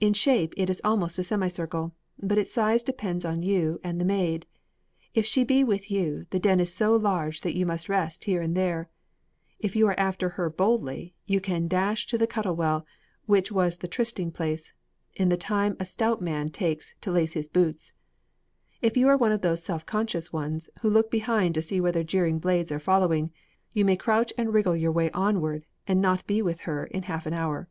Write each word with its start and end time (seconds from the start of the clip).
In 0.00 0.14
shape 0.14 0.54
it 0.56 0.70
is 0.70 0.80
almost 0.84 1.18
a 1.18 1.22
semicircle, 1.22 1.92
but 2.18 2.38
its 2.38 2.50
size 2.50 2.82
depends 2.82 3.26
on 3.26 3.42
you 3.42 3.78
and 3.84 4.00
the 4.00 4.06
maid. 4.06 4.46
If 5.12 5.26
she 5.26 5.44
be 5.44 5.62
with 5.64 5.90
you, 5.90 6.24
the 6.30 6.38
Den 6.38 6.60
is 6.60 6.72
so 6.72 6.96
large 6.96 7.42
that 7.42 7.54
you 7.54 7.66
must 7.66 7.86
rest 7.86 8.24
here 8.24 8.40
and 8.40 8.56
there; 8.56 8.88
if 9.58 9.76
you 9.76 9.86
are 9.88 10.00
after 10.00 10.30
her 10.30 10.48
boldly, 10.48 11.12
you 11.26 11.42
can 11.42 11.68
dash 11.68 12.06
to 12.06 12.16
the 12.16 12.26
Cuttle 12.26 12.56
Well, 12.56 12.86
which 13.26 13.52
was 13.52 13.76
the 13.76 13.86
trysting 13.86 14.30
place, 14.30 14.72
in 15.14 15.28
the 15.28 15.36
time 15.36 15.76
a 15.78 15.84
stout 15.84 16.22
man 16.22 16.48
takes 16.48 16.94
to 17.02 17.10
lace 17.12 17.34
his 17.34 17.46
boots; 17.46 17.92
if 18.80 18.96
you 18.96 19.08
are 19.10 19.30
of 19.30 19.42
those 19.42 19.62
self 19.62 19.84
conscious 19.84 20.32
ones 20.32 20.70
who 20.80 20.88
look 20.88 21.10
behind 21.10 21.54
to 21.56 21.60
see 21.60 21.82
whether 21.82 22.02
jeering 22.02 22.38
blades 22.38 22.72
are 22.72 22.78
following, 22.78 23.30
you 23.74 23.84
may 23.84 23.98
crouch 23.98 24.32
and 24.38 24.54
wriggle 24.54 24.74
your 24.74 24.90
way 24.92 25.10
onward 25.10 25.66
and 25.86 26.00
not 26.00 26.26
be 26.26 26.40
with 26.40 26.60
her 26.60 26.86
in 26.86 27.02
half 27.02 27.26
an 27.26 27.34
hour. 27.34 27.68